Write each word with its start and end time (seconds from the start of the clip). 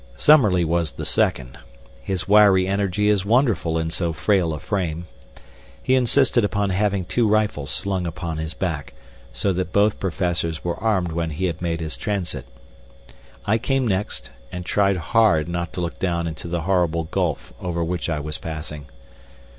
Summerlee 0.15 0.63
was 0.65 0.93
the 0.93 1.05
second. 1.05 1.59
His 2.01 2.27
wiry 2.27 2.65
energy 2.67 3.07
is 3.07 3.23
wonderful 3.23 3.77
in 3.77 3.91
so 3.91 4.13
frail 4.13 4.51
a 4.55 4.59
frame. 4.59 5.05
He 5.83 5.93
insisted 5.93 6.43
upon 6.43 6.71
having 6.71 7.05
two 7.05 7.27
rifles 7.27 7.69
slung 7.69 8.07
upon 8.07 8.37
his 8.39 8.55
back, 8.55 8.95
so 9.31 9.53
that 9.53 9.71
both 9.71 9.99
Professors 9.99 10.63
were 10.63 10.77
armed 10.79 11.11
when 11.11 11.29
he 11.29 11.45
had 11.45 11.61
made 11.61 11.81
his 11.81 11.97
transit. 11.97 12.47
I 13.45 13.59
came 13.59 13.87
next, 13.87 14.31
and 14.51 14.65
tried 14.65 14.97
hard 14.97 15.47
not 15.47 15.71
to 15.73 15.81
look 15.81 15.99
down 15.99 16.25
into 16.25 16.47
the 16.47 16.61
horrible 16.61 17.03
gulf 17.03 17.53
over 17.61 17.83
which 17.83 18.09
I 18.09 18.19
was 18.19 18.39
passing. 18.39 18.87